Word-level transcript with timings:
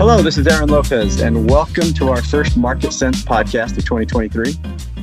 Hello, 0.00 0.22
this 0.22 0.38
is 0.38 0.46
Aaron 0.46 0.70
Lopez, 0.70 1.20
and 1.20 1.50
welcome 1.50 1.92
to 1.92 2.08
our 2.08 2.22
first 2.22 2.56
Market 2.56 2.94
Sense 2.94 3.22
podcast 3.22 3.76
of 3.76 3.84
2023. 3.84 4.54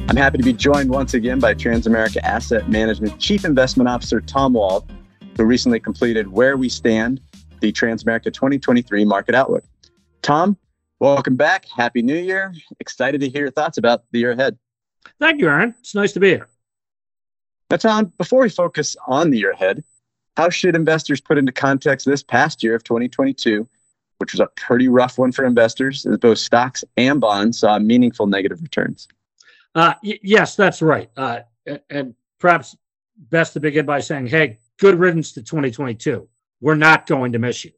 I'm 0.10 0.16
happy 0.16 0.40
to 0.40 0.44
be 0.44 0.54
joined 0.54 0.90
once 0.90 1.14
again 1.14 1.40
by 1.40 1.54
Transamerica 1.54 2.18
Asset 2.24 2.68
Management 2.68 3.20
Chief 3.20 3.46
Investment 3.46 3.88
Officer 3.88 4.20
Tom 4.22 4.54
Wald, 4.54 4.92
who 5.38 5.44
recently 5.44 5.80
completed 5.80 6.28
Where 6.28 6.58
We 6.58 6.68
Stand, 6.68 7.22
the 7.60 7.72
Transamerica 7.72 8.34
2023 8.34 9.06
Market 9.06 9.36
Outlook. 9.36 9.64
Tom, 10.24 10.58
welcome 11.00 11.36
back. 11.36 11.68
Happy 11.68 12.02
New 12.02 12.18
Year. 12.18 12.52
Excited 12.80 13.22
to 13.22 13.30
hear 13.30 13.42
your 13.42 13.52
thoughts 13.52 13.78
about 13.78 14.02
the 14.12 14.18
year 14.18 14.32
ahead. 14.32 14.58
Thank 15.20 15.40
you, 15.40 15.48
Aaron. 15.48 15.76
It's 15.80 15.94
nice 15.94 16.14
to 16.14 16.20
be 16.20 16.30
here. 16.30 16.48
Now, 17.70 17.78
Tom, 17.78 18.14
before 18.18 18.42
we 18.42 18.50
focus 18.50 18.98
on 19.06 19.30
the 19.30 19.38
year 19.38 19.52
ahead, 19.52 19.84
how 20.36 20.50
should 20.50 20.76
investors 20.76 21.22
put 21.22 21.38
into 21.38 21.52
context 21.52 22.08
this 22.08 22.24
past 22.24 22.64
year 22.64 22.74
of 22.74 22.84
2022 22.84 23.68
which 24.18 24.34
was 24.34 24.40
a 24.40 24.48
pretty 24.56 24.88
rough 24.88 25.18
one 25.18 25.32
for 25.32 25.46
investors, 25.46 26.06
as 26.06 26.18
both 26.18 26.38
stocks 26.38 26.84
and 26.98 27.22
bonds 27.22 27.60
saw 27.60 27.80
meaningful 27.80 28.28
negative 28.28 28.62
returns. 28.62 29.08
Uh, 29.76 29.94
y- 30.04 30.20
yes, 30.24 30.56
that's 30.56 30.82
right. 30.82 31.10
Uh, 31.16 31.40
and, 31.90 32.16
perhaps 32.40 32.78
best 33.32 33.54
to 33.54 33.60
begin 33.60 33.84
by 33.84 34.00
saying, 34.00 34.28
hey, 34.28 34.60
good 34.78 34.94
riddance 34.94 35.32
to 35.32 35.42
2022. 35.42 36.28
We're 36.62 36.76
not 36.76 37.08
going 37.08 37.32
to 37.32 37.40
miss 37.40 37.66
you. 37.66 37.72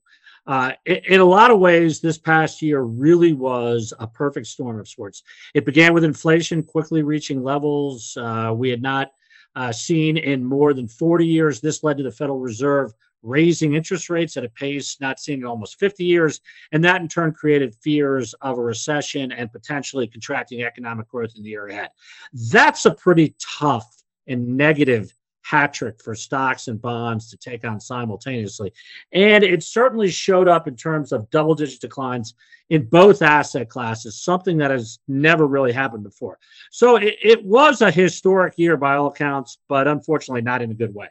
Uh, 0.46 0.74
in, 0.86 0.98
in, 1.08 1.20
a 1.22 1.26
lot 1.26 1.50
of 1.50 1.60
ways, 1.60 2.02
this 2.02 2.18
past 2.18 2.62
year 2.62 2.82
really 2.82 3.32
was 3.32 3.94
a 4.00 4.08
perfect 4.08 4.48
storm 4.48 4.80
of 4.80 4.88
sorts. 4.88 5.24
It 5.54 5.66
began 5.66 5.94
with 5.94 6.04
inflation 6.04 6.62
quickly 6.62 7.04
reaching 7.04 7.42
levels 7.42 8.18
uh, 8.20 8.54
we 8.54 8.70
had 8.70 8.82
not 8.82 9.12
uh, 9.56 9.72
seen 9.72 10.18
in 10.18 10.44
more 10.44 10.74
than 10.74 10.88
40 10.88 11.26
years. 11.26 11.62
This 11.62 11.84
led 11.84 11.98
to 11.98 12.04
the 12.04 12.12
Federal 12.12 12.40
Reserve 12.40 12.94
raising 13.22 13.74
interest 13.74 14.10
rates 14.10 14.38
at 14.38 14.46
a 14.46 14.50
pace 14.50 14.98
not 15.00 15.20
seen 15.20 15.40
in 15.40 15.46
almost 15.46 15.80
50 15.80 16.04
years. 16.04 16.42
And 16.72 16.84
that 16.84 17.02
in 17.02 17.08
turn 17.08 17.34
created 17.34 17.76
fears 17.76 18.34
of 18.42 18.58
a 18.58 18.62
recession 18.62 19.32
and 19.32 19.52
potentially 19.52 20.08
contracting 20.08 20.64
economic 20.64 21.08
growth 21.10 21.34
in 21.36 21.44
the 21.44 21.50
year 21.50 21.68
ahead. 21.68 21.90
That's 22.52 22.86
a 22.86 22.92
pretty 22.92 23.36
tough 23.40 24.04
and 24.28 24.58
negative 24.58 25.14
hat 25.50 25.74
trick 25.74 26.00
for 26.04 26.14
stocks 26.14 26.68
and 26.68 26.80
bonds 26.80 27.30
to 27.32 27.38
take 27.38 27.66
on 27.66 27.80
simultaneously. 27.80 28.72
And 29.14 29.44
it 29.44 29.64
certainly 29.64 30.10
showed 30.10 30.48
up 30.48 30.68
in 30.68 30.76
terms 30.76 31.12
of 31.12 31.30
double 31.32 31.56
digit 31.56 31.82
declines 31.82 32.36
in 32.70 32.86
both 32.86 33.24
asset 33.24 33.68
classes, 33.68 34.22
something 34.22 34.58
that 34.58 34.70
has 34.70 35.00
never 35.08 35.48
really 35.48 35.72
happened 35.72 36.04
before. 36.04 36.38
So 36.70 36.98
it, 36.98 37.16
it 37.24 37.44
was 37.44 37.82
a 37.82 37.90
historic 37.90 38.60
year 38.60 38.78
by 38.78 38.96
all 38.96 39.08
accounts, 39.08 39.58
but 39.68 39.88
unfortunately 39.88 40.44
not 40.44 40.62
in 40.62 40.70
a 40.70 40.76
good 40.76 40.94
way. 40.94 41.08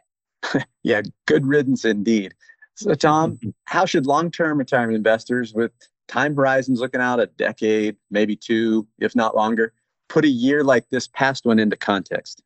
yeah, 0.83 1.01
good 1.25 1.45
riddance 1.45 1.85
indeed. 1.85 2.33
So, 2.75 2.93
Tom, 2.93 3.39
how 3.65 3.85
should 3.85 4.05
long 4.05 4.31
term 4.31 4.57
retirement 4.57 4.95
investors 4.95 5.53
with 5.53 5.71
time 6.07 6.35
horizons 6.35 6.79
looking 6.79 7.01
out 7.01 7.19
a 7.19 7.27
decade, 7.27 7.97
maybe 8.09 8.35
two, 8.35 8.87
if 8.99 9.15
not 9.15 9.35
longer, 9.35 9.73
put 10.07 10.25
a 10.25 10.29
year 10.29 10.63
like 10.63 10.89
this 10.89 11.07
past 11.07 11.45
one 11.45 11.59
into 11.59 11.77
context? 11.77 12.41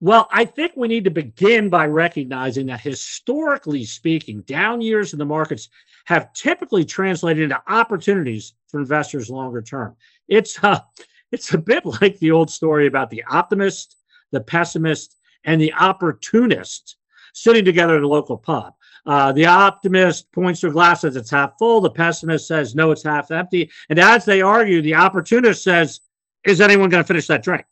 Well, 0.00 0.28
I 0.32 0.44
think 0.44 0.72
we 0.74 0.88
need 0.88 1.04
to 1.04 1.10
begin 1.10 1.68
by 1.68 1.86
recognizing 1.86 2.66
that 2.66 2.80
historically 2.80 3.84
speaking, 3.84 4.40
down 4.42 4.80
years 4.80 5.12
in 5.12 5.18
the 5.18 5.24
markets 5.24 5.68
have 6.06 6.32
typically 6.32 6.84
translated 6.84 7.44
into 7.44 7.62
opportunities 7.68 8.54
for 8.68 8.80
investors 8.80 9.30
longer 9.30 9.62
term. 9.62 9.94
It's 10.28 10.62
uh, 10.62 10.80
it's 11.32 11.54
a 11.54 11.58
bit 11.58 11.84
like 11.86 12.18
the 12.18 12.30
old 12.30 12.50
story 12.50 12.86
about 12.86 13.10
the 13.10 13.24
optimist, 13.30 13.96
the 14.32 14.40
pessimist, 14.40 15.16
and 15.44 15.60
the 15.60 15.72
opportunist 15.72 16.96
sitting 17.32 17.64
together 17.64 17.96
at 17.96 18.02
a 18.02 18.08
local 18.08 18.36
pub. 18.36 18.74
Uh, 19.04 19.32
the 19.32 19.46
optimist 19.46 20.30
points 20.32 20.60
to 20.60 20.68
a 20.68 20.70
glass 20.70 21.00
says 21.00 21.16
it's 21.16 21.30
half 21.30 21.58
full. 21.58 21.80
The 21.80 21.90
pessimist 21.90 22.46
says 22.46 22.74
no, 22.74 22.92
it's 22.92 23.02
half 23.02 23.30
empty. 23.30 23.70
And 23.90 23.98
as 23.98 24.24
they 24.24 24.42
argue, 24.42 24.80
the 24.80 24.94
opportunist 24.94 25.64
says, 25.64 26.00
"Is 26.44 26.60
anyone 26.60 26.88
going 26.88 27.02
to 27.02 27.06
finish 27.06 27.26
that 27.26 27.42
drink?" 27.42 27.64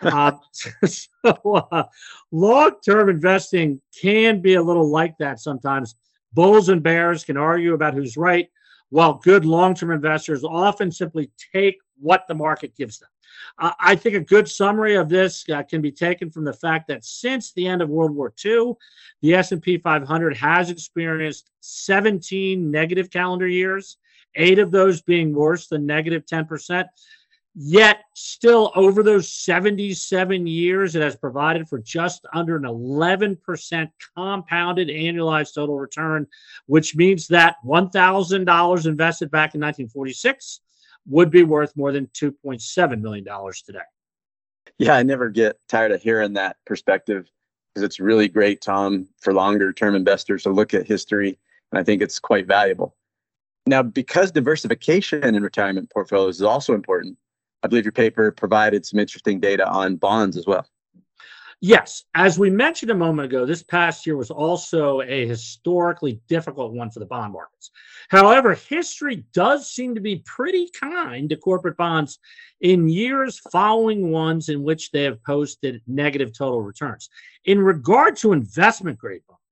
uh, 0.00 0.32
so, 0.86 1.66
uh, 1.72 1.84
long-term 2.32 3.10
investing 3.10 3.80
can 4.00 4.40
be 4.40 4.54
a 4.54 4.62
little 4.62 4.88
like 4.88 5.16
that 5.18 5.40
sometimes. 5.40 5.94
Bulls 6.32 6.68
and 6.68 6.82
bears 6.82 7.24
can 7.24 7.36
argue 7.36 7.74
about 7.74 7.94
who's 7.94 8.16
right, 8.16 8.48
while 8.90 9.14
good 9.14 9.44
long-term 9.44 9.90
investors 9.90 10.44
often 10.44 10.90
simply 10.90 11.30
take 11.52 11.76
what 12.00 12.26
the 12.28 12.34
market 12.34 12.76
gives 12.76 12.98
them. 12.98 13.08
Uh, 13.58 13.72
I 13.80 13.94
think 13.94 14.14
a 14.14 14.20
good 14.20 14.48
summary 14.48 14.96
of 14.96 15.08
this 15.08 15.44
uh, 15.48 15.62
can 15.62 15.80
be 15.80 15.92
taken 15.92 16.30
from 16.30 16.44
the 16.44 16.52
fact 16.52 16.88
that 16.88 17.04
since 17.04 17.52
the 17.52 17.66
end 17.66 17.82
of 17.82 17.88
World 17.88 18.14
War 18.14 18.32
II, 18.44 18.74
the 19.22 19.34
S&P 19.34 19.78
500 19.78 20.36
has 20.36 20.70
experienced 20.70 21.50
17 21.60 22.70
negative 22.70 23.10
calendar 23.10 23.48
years, 23.48 23.96
eight 24.34 24.58
of 24.58 24.70
those 24.70 25.02
being 25.02 25.34
worse 25.34 25.66
than 25.66 25.86
negative 25.86 26.24
10%. 26.26 26.86
Yet, 27.60 28.04
still 28.14 28.70
over 28.76 29.02
those 29.02 29.32
77 29.32 30.46
years, 30.46 30.94
it 30.94 31.02
has 31.02 31.16
provided 31.16 31.68
for 31.68 31.80
just 31.80 32.24
under 32.32 32.54
an 32.54 32.62
11% 32.62 33.90
compounded 34.14 34.88
annualized 34.88 35.54
total 35.54 35.76
return, 35.76 36.28
which 36.66 36.94
means 36.94 37.26
that 37.28 37.56
$1,000 37.66 38.86
invested 38.86 39.30
back 39.32 39.56
in 39.56 39.60
1946 39.60 40.60
would 41.08 41.30
be 41.30 41.42
worth 41.42 41.76
more 41.76 41.92
than 41.92 42.06
$2.7 42.08 43.00
million 43.00 43.24
today. 43.64 43.78
Yeah, 44.78 44.94
I 44.94 45.02
never 45.02 45.28
get 45.30 45.58
tired 45.68 45.92
of 45.92 46.02
hearing 46.02 46.34
that 46.34 46.56
perspective 46.66 47.28
because 47.74 47.82
it's 47.84 47.98
really 47.98 48.28
great, 48.28 48.60
Tom, 48.60 49.08
for 49.20 49.32
longer 49.32 49.72
term 49.72 49.94
investors 49.94 50.42
to 50.44 50.50
look 50.50 50.74
at 50.74 50.86
history. 50.86 51.38
And 51.72 51.78
I 51.78 51.82
think 51.82 52.02
it's 52.02 52.18
quite 52.18 52.46
valuable. 52.46 52.96
Now, 53.66 53.82
because 53.82 54.30
diversification 54.30 55.34
in 55.34 55.42
retirement 55.42 55.90
portfolios 55.90 56.36
is 56.36 56.42
also 56.42 56.74
important, 56.74 57.18
I 57.62 57.68
believe 57.68 57.84
your 57.84 57.92
paper 57.92 58.30
provided 58.30 58.86
some 58.86 59.00
interesting 59.00 59.40
data 59.40 59.68
on 59.68 59.96
bonds 59.96 60.36
as 60.36 60.46
well. 60.46 60.66
Yes, 61.60 62.04
as 62.14 62.38
we 62.38 62.50
mentioned 62.50 62.92
a 62.92 62.94
moment 62.94 63.26
ago, 63.26 63.44
this 63.44 63.64
past 63.64 64.06
year 64.06 64.16
was 64.16 64.30
also 64.30 65.00
a 65.00 65.26
historically 65.26 66.20
difficult 66.28 66.72
one 66.72 66.88
for 66.88 67.00
the 67.00 67.06
bond 67.06 67.32
markets. 67.32 67.72
However, 68.10 68.54
history 68.54 69.24
does 69.32 69.68
seem 69.68 69.96
to 69.96 70.00
be 70.00 70.22
pretty 70.24 70.70
kind 70.80 71.28
to 71.30 71.36
corporate 71.36 71.76
bonds 71.76 72.20
in 72.60 72.88
years 72.88 73.40
following 73.50 74.12
ones 74.12 74.48
in 74.50 74.62
which 74.62 74.92
they 74.92 75.02
have 75.02 75.22
posted 75.24 75.82
negative 75.88 76.32
total 76.32 76.62
returns. 76.62 77.10
In 77.44 77.60
regard 77.60 78.14
to 78.18 78.32
investment 78.32 78.96
grade 78.96 79.22
bonds, 79.28 79.42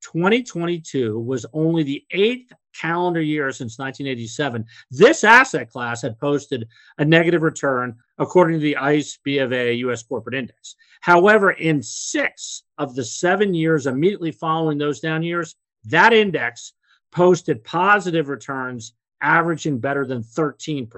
2022 0.00 1.18
was 1.18 1.46
only 1.52 1.82
the 1.82 2.04
eighth 2.10 2.52
calendar 2.74 3.20
year 3.20 3.50
since 3.52 3.78
1987, 3.78 4.64
this 4.90 5.24
asset 5.24 5.70
class 5.70 6.02
had 6.02 6.18
posted 6.18 6.66
a 6.98 7.04
negative 7.04 7.42
return 7.42 7.96
according 8.18 8.58
to 8.58 8.62
the 8.62 8.76
ICE 8.76 9.18
B 9.24 9.38
of 9.38 9.52
A 9.52 9.74
US 9.74 10.02
Corporate 10.02 10.34
Index. 10.34 10.76
However, 11.00 11.52
in 11.52 11.82
six 11.82 12.64
of 12.78 12.94
the 12.94 13.04
seven 13.04 13.54
years 13.54 13.86
immediately 13.86 14.32
following 14.32 14.78
those 14.78 15.00
down 15.00 15.22
years, 15.22 15.56
that 15.84 16.12
index 16.12 16.74
posted 17.10 17.64
positive 17.64 18.28
returns 18.28 18.94
averaging 19.22 19.78
better 19.78 20.06
than 20.06 20.22
13%. 20.22 20.88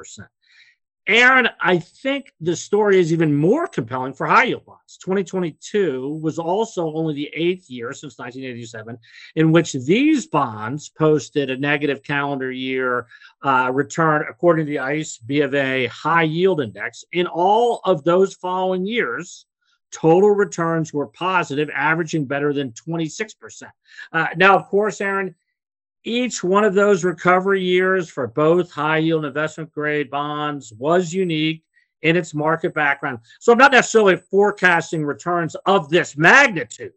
Aaron, 1.08 1.48
I 1.60 1.78
think 1.78 2.32
the 2.40 2.54
story 2.54 3.00
is 3.00 3.12
even 3.12 3.34
more 3.34 3.66
compelling 3.66 4.12
for 4.12 4.24
high 4.24 4.44
yield 4.44 4.64
bonds. 4.64 4.98
2022 4.98 6.20
was 6.22 6.38
also 6.38 6.94
only 6.94 7.14
the 7.14 7.30
eighth 7.34 7.68
year 7.68 7.92
since 7.92 8.18
1987 8.18 8.96
in 9.34 9.50
which 9.50 9.72
these 9.72 10.28
bonds 10.28 10.90
posted 10.90 11.50
a 11.50 11.56
negative 11.56 12.04
calendar 12.04 12.52
year 12.52 13.08
uh, 13.42 13.68
return, 13.74 14.24
according 14.30 14.66
to 14.66 14.70
the 14.70 14.78
ICE 14.78 15.18
B 15.18 15.40
of 15.40 15.54
A 15.54 15.86
high 15.86 16.22
yield 16.22 16.60
index. 16.60 17.04
In 17.10 17.26
all 17.26 17.80
of 17.84 18.04
those 18.04 18.34
following 18.34 18.86
years, 18.86 19.46
total 19.90 20.30
returns 20.30 20.92
were 20.92 21.08
positive, 21.08 21.68
averaging 21.74 22.26
better 22.26 22.52
than 22.52 22.70
26%. 22.72 23.64
Uh, 24.12 24.26
now, 24.36 24.56
of 24.56 24.68
course, 24.68 25.00
Aaron, 25.00 25.34
each 26.04 26.42
one 26.42 26.64
of 26.64 26.74
those 26.74 27.04
recovery 27.04 27.62
years 27.62 28.08
for 28.08 28.26
both 28.26 28.70
high 28.70 28.98
yield 28.98 29.24
investment 29.24 29.72
grade 29.72 30.10
bonds 30.10 30.72
was 30.72 31.12
unique 31.12 31.62
in 32.02 32.16
its 32.16 32.34
market 32.34 32.74
background. 32.74 33.20
So 33.40 33.52
I'm 33.52 33.58
not 33.58 33.72
necessarily 33.72 34.16
forecasting 34.16 35.04
returns 35.04 35.54
of 35.66 35.88
this 35.88 36.16
magnitude 36.16 36.92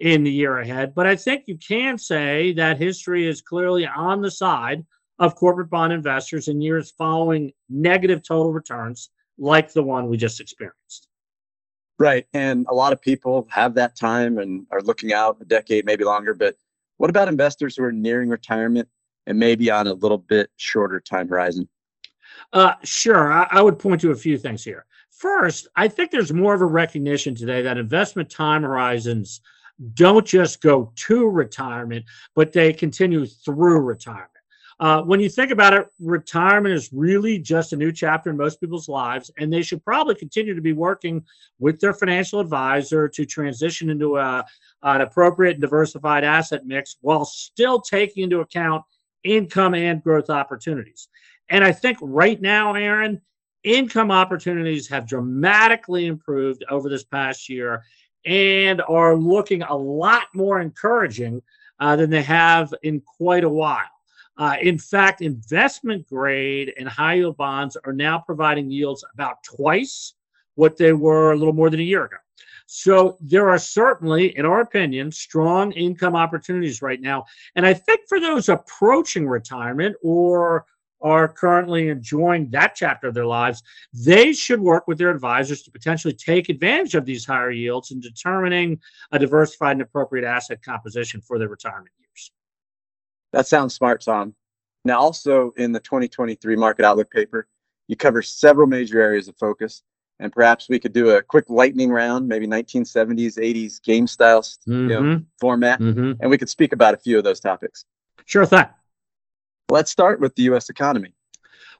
in 0.00 0.24
the 0.24 0.30
year 0.30 0.58
ahead, 0.58 0.94
but 0.94 1.06
I 1.06 1.16
think 1.16 1.44
you 1.46 1.56
can 1.56 1.96
say 1.96 2.52
that 2.54 2.78
history 2.78 3.26
is 3.26 3.40
clearly 3.40 3.86
on 3.86 4.20
the 4.20 4.30
side 4.30 4.84
of 5.18 5.36
corporate 5.36 5.70
bond 5.70 5.92
investors 5.92 6.48
in 6.48 6.60
years 6.60 6.92
following 6.98 7.52
negative 7.68 8.22
total 8.22 8.52
returns 8.52 9.10
like 9.38 9.72
the 9.72 9.82
one 9.82 10.08
we 10.08 10.16
just 10.16 10.40
experienced. 10.40 11.08
Right. 11.98 12.26
And 12.34 12.66
a 12.68 12.74
lot 12.74 12.92
of 12.92 13.00
people 13.00 13.46
have 13.50 13.74
that 13.74 13.96
time 13.96 14.38
and 14.38 14.66
are 14.72 14.82
looking 14.82 15.12
out 15.12 15.38
a 15.40 15.44
decade, 15.44 15.86
maybe 15.86 16.04
longer, 16.04 16.34
but 16.34 16.56
what 16.96 17.10
about 17.10 17.28
investors 17.28 17.76
who 17.76 17.84
are 17.84 17.92
nearing 17.92 18.28
retirement 18.28 18.88
and 19.26 19.38
maybe 19.38 19.70
on 19.70 19.86
a 19.86 19.92
little 19.92 20.18
bit 20.18 20.50
shorter 20.56 21.00
time 21.00 21.28
horizon? 21.28 21.68
Uh, 22.52 22.74
sure. 22.82 23.32
I, 23.32 23.46
I 23.50 23.62
would 23.62 23.78
point 23.78 24.00
to 24.02 24.10
a 24.10 24.16
few 24.16 24.38
things 24.38 24.64
here. 24.64 24.86
First, 25.10 25.68
I 25.76 25.88
think 25.88 26.10
there's 26.10 26.32
more 26.32 26.54
of 26.54 26.60
a 26.60 26.66
recognition 26.66 27.34
today 27.34 27.62
that 27.62 27.78
investment 27.78 28.30
time 28.30 28.62
horizons 28.62 29.40
don't 29.94 30.26
just 30.26 30.60
go 30.60 30.92
to 30.94 31.28
retirement, 31.28 32.04
but 32.34 32.52
they 32.52 32.72
continue 32.72 33.26
through 33.26 33.80
retirement. 33.80 34.30
Uh, 34.80 35.02
when 35.02 35.20
you 35.20 35.28
think 35.28 35.50
about 35.50 35.72
it, 35.72 35.86
retirement 36.00 36.74
is 36.74 36.92
really 36.92 37.38
just 37.38 37.72
a 37.72 37.76
new 37.76 37.92
chapter 37.92 38.30
in 38.30 38.36
most 38.36 38.60
people's 38.60 38.88
lives, 38.88 39.30
and 39.38 39.52
they 39.52 39.62
should 39.62 39.84
probably 39.84 40.14
continue 40.14 40.54
to 40.54 40.60
be 40.60 40.72
working 40.72 41.22
with 41.58 41.80
their 41.80 41.92
financial 41.92 42.40
advisor 42.40 43.08
to 43.08 43.24
transition 43.24 43.90
into 43.90 44.16
a, 44.16 44.44
an 44.82 45.00
appropriate 45.00 45.52
and 45.52 45.60
diversified 45.60 46.24
asset 46.24 46.66
mix 46.66 46.96
while 47.00 47.24
still 47.24 47.80
taking 47.80 48.24
into 48.24 48.40
account 48.40 48.84
income 49.22 49.74
and 49.74 50.02
growth 50.02 50.28
opportunities. 50.28 51.08
And 51.48 51.62
I 51.62 51.72
think 51.72 51.98
right 52.00 52.40
now, 52.40 52.74
Aaron, 52.74 53.20
income 53.62 54.10
opportunities 54.10 54.88
have 54.88 55.06
dramatically 55.06 56.06
improved 56.06 56.64
over 56.68 56.88
this 56.88 57.04
past 57.04 57.48
year 57.48 57.82
and 58.24 58.82
are 58.88 59.16
looking 59.16 59.62
a 59.62 59.74
lot 59.74 60.24
more 60.34 60.60
encouraging 60.60 61.42
uh, 61.80 61.96
than 61.96 62.10
they 62.10 62.22
have 62.22 62.72
in 62.82 63.00
quite 63.00 63.44
a 63.44 63.48
while. 63.48 63.93
Uh, 64.36 64.56
in 64.60 64.78
fact, 64.78 65.20
investment 65.20 66.06
grade 66.08 66.72
and 66.78 66.88
high 66.88 67.14
yield 67.14 67.36
bonds 67.36 67.76
are 67.84 67.92
now 67.92 68.18
providing 68.18 68.70
yields 68.70 69.04
about 69.14 69.42
twice 69.44 70.14
what 70.56 70.76
they 70.76 70.92
were 70.92 71.32
a 71.32 71.36
little 71.36 71.52
more 71.52 71.70
than 71.70 71.80
a 71.80 71.84
year 71.84 72.04
ago. 72.04 72.16
So 72.66 73.18
there 73.20 73.50
are 73.50 73.58
certainly, 73.58 74.36
in 74.36 74.46
our 74.46 74.60
opinion, 74.60 75.12
strong 75.12 75.72
income 75.72 76.16
opportunities 76.16 76.82
right 76.82 77.00
now. 77.00 77.26
And 77.54 77.66
I 77.66 77.74
think 77.74 78.00
for 78.08 78.18
those 78.18 78.48
approaching 78.48 79.28
retirement 79.28 79.96
or 80.02 80.64
are 81.02 81.28
currently 81.28 81.90
enjoying 81.90 82.48
that 82.50 82.74
chapter 82.74 83.08
of 83.08 83.14
their 83.14 83.26
lives, 83.26 83.62
they 83.92 84.32
should 84.32 84.60
work 84.60 84.88
with 84.88 84.96
their 84.96 85.10
advisors 85.10 85.62
to 85.62 85.70
potentially 85.70 86.14
take 86.14 86.48
advantage 86.48 86.94
of 86.94 87.04
these 87.04 87.26
higher 87.26 87.50
yields 87.50 87.90
in 87.90 88.00
determining 88.00 88.80
a 89.12 89.18
diversified 89.18 89.72
and 89.72 89.82
appropriate 89.82 90.26
asset 90.26 90.62
composition 90.62 91.20
for 91.20 91.38
their 91.38 91.48
retirement 91.48 91.90
years. 92.00 92.32
That 93.34 93.48
sounds 93.48 93.74
smart, 93.74 94.00
Tom. 94.00 94.32
Now, 94.84 95.00
also 95.00 95.52
in 95.56 95.72
the 95.72 95.80
2023 95.80 96.54
Market 96.54 96.84
Outlook 96.84 97.10
paper, 97.10 97.48
you 97.88 97.96
cover 97.96 98.22
several 98.22 98.68
major 98.68 99.00
areas 99.00 99.26
of 99.26 99.36
focus, 99.36 99.82
and 100.20 100.32
perhaps 100.32 100.68
we 100.68 100.78
could 100.78 100.92
do 100.92 101.10
a 101.10 101.22
quick 101.22 101.50
lightning 101.50 101.90
round, 101.90 102.28
maybe 102.28 102.46
1970s, 102.46 103.36
80s 103.36 103.82
game 103.82 104.06
style 104.06 104.40
mm-hmm. 104.40 104.72
you 104.72 104.86
know, 104.86 105.02
mm-hmm. 105.02 105.24
format, 105.40 105.80
mm-hmm. 105.80 106.12
and 106.20 106.30
we 106.30 106.38
could 106.38 106.48
speak 106.48 106.72
about 106.72 106.94
a 106.94 106.96
few 106.96 107.18
of 107.18 107.24
those 107.24 107.40
topics. 107.40 107.84
Sure 108.24 108.46
thing. 108.46 108.66
Let's 109.68 109.90
start 109.90 110.20
with 110.20 110.36
the 110.36 110.44
U.S. 110.44 110.68
economy. 110.68 111.12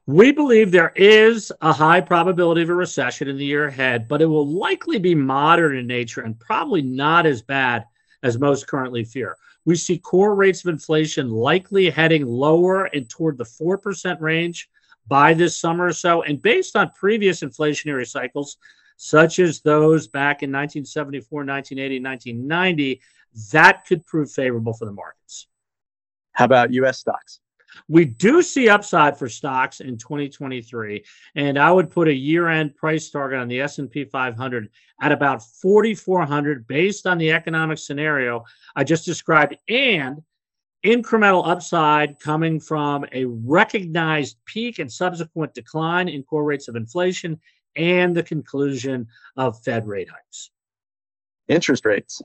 We 0.07 0.33
believe 0.33 0.71
there 0.71 0.93
is 0.93 1.53
a 1.61 1.71
high 1.71 2.01
probability 2.01 2.63
of 2.63 2.69
a 2.69 2.75
recession 2.75 3.29
in 3.29 3.37
the 3.37 3.45
year 3.45 3.67
ahead, 3.67 4.09
but 4.09 4.21
it 4.21 4.25
will 4.25 4.45
likely 4.45 4.99
be 4.99 5.15
moderate 5.15 5.79
in 5.79 5.87
nature 5.87 6.19
and 6.19 6.37
probably 6.37 6.81
not 6.81 7.25
as 7.25 7.41
bad 7.41 7.85
as 8.25 8.39
most 8.39 8.67
currently 8.67 9.03
fear. 9.03 9.37
We 9.65 9.75
see 9.75 9.99
core 9.99 10.33
rates 10.33 10.65
of 10.65 10.73
inflation 10.73 11.29
likely 11.29 11.89
heading 11.91 12.25
lower 12.25 12.85
and 12.85 13.07
toward 13.07 13.37
the 13.37 13.45
4% 13.45 14.19
range 14.19 14.67
by 15.07 15.35
this 15.35 15.55
summer 15.55 15.85
or 15.85 15.93
so. 15.93 16.23
And 16.23 16.41
based 16.41 16.75
on 16.75 16.89
previous 16.91 17.41
inflationary 17.41 18.07
cycles, 18.07 18.57
such 18.97 19.37
as 19.37 19.61
those 19.61 20.07
back 20.07 20.41
in 20.41 20.49
1974, 20.49 21.45
1980, 21.45 22.03
1990, 22.03 23.01
that 23.51 23.85
could 23.85 24.03
prove 24.05 24.31
favorable 24.31 24.73
for 24.73 24.85
the 24.85 24.91
markets. 24.91 25.47
How 26.31 26.45
about 26.45 26.73
U.S. 26.73 26.97
stocks? 26.99 27.41
We 27.87 28.05
do 28.05 28.41
see 28.41 28.69
upside 28.69 29.17
for 29.17 29.29
stocks 29.29 29.79
in 29.79 29.97
2023, 29.97 31.03
and 31.35 31.57
I 31.57 31.71
would 31.71 31.89
put 31.89 32.07
a 32.07 32.13
year-end 32.13 32.75
price 32.75 33.09
target 33.09 33.39
on 33.39 33.47
the 33.47 33.61
S&P 33.61 34.05
500 34.05 34.69
at 35.01 35.11
about 35.11 35.43
4,400 35.43 36.67
based 36.67 37.05
on 37.05 37.17
the 37.17 37.31
economic 37.31 37.77
scenario 37.77 38.43
I 38.75 38.83
just 38.83 39.05
described, 39.05 39.55
and 39.69 40.21
incremental 40.85 41.47
upside 41.47 42.19
coming 42.19 42.59
from 42.59 43.05
a 43.11 43.25
recognized 43.25 44.37
peak 44.45 44.79
and 44.79 44.91
subsequent 44.91 45.53
decline 45.53 46.07
in 46.07 46.23
core 46.23 46.43
rates 46.43 46.67
of 46.67 46.75
inflation 46.75 47.39
and 47.75 48.15
the 48.15 48.23
conclusion 48.23 49.07
of 49.35 49.61
Fed 49.63 49.87
rate 49.87 50.09
hikes. 50.09 50.51
Interest 51.47 51.85
rates. 51.85 52.21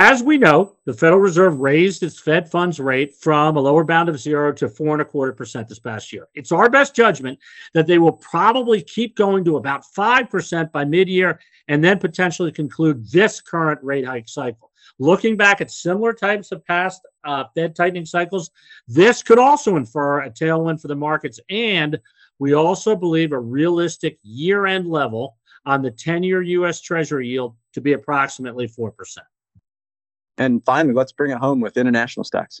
As 0.00 0.22
we 0.22 0.38
know, 0.38 0.76
the 0.84 0.92
Federal 0.92 1.20
Reserve 1.20 1.58
raised 1.58 2.04
its 2.04 2.20
Fed 2.20 2.48
funds 2.48 2.78
rate 2.78 3.16
from 3.16 3.56
a 3.56 3.60
lower 3.60 3.82
bound 3.82 4.08
of 4.08 4.20
zero 4.20 4.52
to 4.52 4.68
four 4.68 4.92
and 4.92 5.02
a 5.02 5.04
quarter 5.04 5.32
percent 5.32 5.66
this 5.66 5.80
past 5.80 6.12
year. 6.12 6.28
It's 6.36 6.52
our 6.52 6.70
best 6.70 6.94
judgment 6.94 7.36
that 7.74 7.88
they 7.88 7.98
will 7.98 8.12
probably 8.12 8.80
keep 8.80 9.16
going 9.16 9.44
to 9.44 9.56
about 9.56 9.82
5% 9.96 10.70
by 10.70 10.84
mid 10.84 11.08
year 11.08 11.40
and 11.66 11.82
then 11.82 11.98
potentially 11.98 12.52
conclude 12.52 13.10
this 13.10 13.40
current 13.40 13.82
rate 13.82 14.06
hike 14.06 14.28
cycle. 14.28 14.70
Looking 15.00 15.36
back 15.36 15.60
at 15.60 15.68
similar 15.68 16.12
types 16.12 16.52
of 16.52 16.64
past 16.64 17.04
uh, 17.24 17.46
Fed 17.56 17.74
tightening 17.74 18.06
cycles, 18.06 18.52
this 18.86 19.24
could 19.24 19.40
also 19.40 19.74
infer 19.74 20.20
a 20.20 20.30
tailwind 20.30 20.80
for 20.80 20.86
the 20.86 20.94
markets. 20.94 21.40
And 21.50 21.98
we 22.38 22.52
also 22.52 22.94
believe 22.94 23.32
a 23.32 23.40
realistic 23.40 24.20
year 24.22 24.64
end 24.64 24.86
level 24.86 25.38
on 25.66 25.82
the 25.82 25.90
10 25.90 26.22
year 26.22 26.40
U.S. 26.40 26.80
Treasury 26.80 27.26
yield 27.26 27.56
to 27.72 27.80
be 27.80 27.94
approximately 27.94 28.68
4%. 28.68 28.92
And 30.38 30.64
finally, 30.64 30.94
let's 30.94 31.12
bring 31.12 31.32
it 31.32 31.38
home 31.38 31.60
with 31.60 31.76
international 31.76 32.24
stocks. 32.24 32.60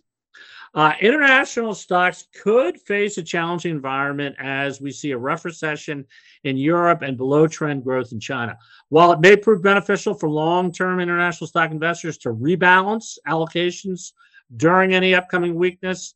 Uh, 0.74 0.92
international 1.00 1.74
stocks 1.74 2.26
could 2.42 2.78
face 2.82 3.16
a 3.16 3.22
challenging 3.22 3.70
environment 3.70 4.36
as 4.38 4.80
we 4.80 4.90
see 4.90 5.12
a 5.12 5.18
rough 5.18 5.44
recession 5.44 6.04
in 6.44 6.56
Europe 6.56 7.00
and 7.02 7.16
below 7.16 7.46
trend 7.46 7.82
growth 7.82 8.12
in 8.12 8.20
China. 8.20 8.56
While 8.90 9.12
it 9.12 9.20
may 9.20 9.36
prove 9.36 9.62
beneficial 9.62 10.12
for 10.12 10.28
long 10.28 10.70
term 10.70 11.00
international 11.00 11.48
stock 11.48 11.70
investors 11.70 12.18
to 12.18 12.30
rebalance 12.30 13.16
allocations 13.26 14.12
during 14.56 14.92
any 14.92 15.14
upcoming 15.14 15.54
weakness, 15.54 16.14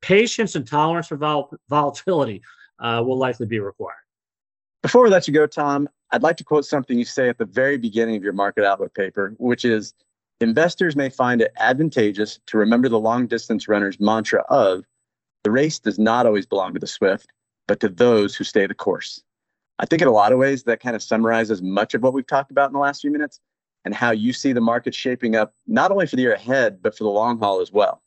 patience 0.00 0.54
and 0.54 0.66
tolerance 0.66 1.08
for 1.08 1.16
vol- 1.16 1.52
volatility 1.68 2.42
uh, 2.78 3.02
will 3.04 3.18
likely 3.18 3.46
be 3.46 3.58
required. 3.58 3.96
Before 4.82 5.02
we 5.02 5.10
let 5.10 5.26
you 5.26 5.34
go, 5.34 5.46
Tom, 5.46 5.88
I'd 6.12 6.22
like 6.22 6.36
to 6.36 6.44
quote 6.44 6.64
something 6.64 6.96
you 6.96 7.04
say 7.04 7.28
at 7.28 7.36
the 7.36 7.44
very 7.44 7.76
beginning 7.76 8.16
of 8.16 8.22
your 8.22 8.32
market 8.32 8.64
outlook 8.64 8.94
paper, 8.94 9.34
which 9.38 9.64
is 9.64 9.92
Investors 10.40 10.94
may 10.94 11.10
find 11.10 11.40
it 11.40 11.52
advantageous 11.56 12.38
to 12.46 12.58
remember 12.58 12.88
the 12.88 12.98
long 12.98 13.26
distance 13.26 13.66
runner's 13.66 13.98
mantra 13.98 14.44
of 14.48 14.84
the 15.42 15.50
race 15.50 15.80
does 15.80 15.98
not 15.98 16.26
always 16.26 16.46
belong 16.46 16.74
to 16.74 16.80
the 16.80 16.86
swift, 16.86 17.26
but 17.66 17.80
to 17.80 17.88
those 17.88 18.36
who 18.36 18.44
stay 18.44 18.66
the 18.66 18.74
course. 18.74 19.22
I 19.80 19.86
think 19.86 20.02
in 20.02 20.08
a 20.08 20.12
lot 20.12 20.32
of 20.32 20.38
ways 20.38 20.64
that 20.64 20.80
kind 20.80 20.94
of 20.94 21.02
summarizes 21.02 21.60
much 21.60 21.94
of 21.94 22.02
what 22.02 22.12
we've 22.12 22.26
talked 22.26 22.50
about 22.50 22.68
in 22.68 22.72
the 22.72 22.78
last 22.78 23.00
few 23.00 23.10
minutes 23.10 23.40
and 23.84 23.94
how 23.94 24.10
you 24.10 24.32
see 24.32 24.52
the 24.52 24.60
market 24.60 24.94
shaping 24.94 25.34
up, 25.34 25.54
not 25.66 25.90
only 25.90 26.06
for 26.06 26.16
the 26.16 26.22
year 26.22 26.34
ahead, 26.34 26.82
but 26.82 26.96
for 26.96 27.04
the 27.04 27.10
long 27.10 27.38
haul 27.38 27.60
as 27.60 27.72
well. 27.72 28.02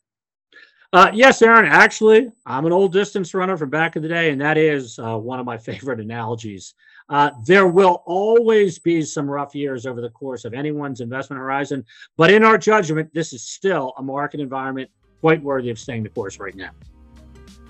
Uh, 0.93 1.10
yes, 1.13 1.41
Aaron. 1.41 1.65
Actually, 1.65 2.29
I'm 2.45 2.65
an 2.65 2.74
old 2.74 2.91
distance 2.91 3.33
runner 3.33 3.55
from 3.55 3.69
back 3.69 3.95
in 3.95 4.01
the 4.01 4.10
day, 4.10 4.31
and 4.31 4.41
that 4.41 4.57
is 4.57 5.00
uh, 5.00 5.17
one 5.17 5.39
of 5.39 5.45
my 5.45 5.57
favorite 5.69 6.00
analogies. 6.00 6.74
Uh, 7.10 7.31
there 7.45 7.67
will 7.67 8.03
always 8.05 8.79
be 8.79 9.01
some 9.01 9.29
rough 9.29 9.53
years 9.55 9.86
over 9.86 10.01
the 10.01 10.10
course 10.10 10.45
of 10.45 10.53
anyone's 10.53 11.01
investment 11.01 11.39
horizon, 11.39 11.86
but 12.17 12.31
in 12.31 12.43
our 12.43 12.57
judgment, 12.57 13.13
this 13.13 13.33
is 13.33 13.43
still 13.43 13.93
a 13.98 14.03
market 14.03 14.39
environment 14.39 14.89
quite 15.21 15.41
worthy 15.43 15.69
of 15.69 15.79
staying 15.79 16.03
the 16.03 16.10
course 16.10 16.39
right 16.39 16.55
now. 16.55 16.71